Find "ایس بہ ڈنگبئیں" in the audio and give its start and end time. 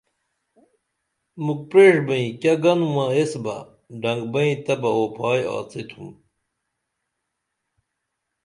3.15-4.55